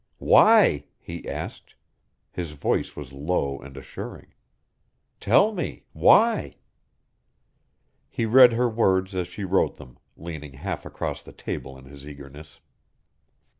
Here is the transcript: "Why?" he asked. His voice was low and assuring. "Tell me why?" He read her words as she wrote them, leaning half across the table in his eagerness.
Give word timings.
"Why?" 0.17 0.85
he 0.97 1.29
asked. 1.29 1.75
His 2.31 2.53
voice 2.53 2.95
was 2.95 3.13
low 3.13 3.59
and 3.59 3.77
assuring. 3.77 4.33
"Tell 5.19 5.53
me 5.53 5.83
why?" 5.93 6.55
He 8.09 8.25
read 8.25 8.53
her 8.53 8.67
words 8.67 9.13
as 9.13 9.27
she 9.27 9.43
wrote 9.43 9.75
them, 9.75 9.99
leaning 10.17 10.53
half 10.53 10.87
across 10.87 11.21
the 11.21 11.33
table 11.33 11.77
in 11.77 11.85
his 11.85 12.07
eagerness. 12.07 12.61